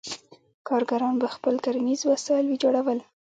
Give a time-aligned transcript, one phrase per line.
[0.67, 2.99] کارګران به خپل کرنیز وسایل ویجاړول.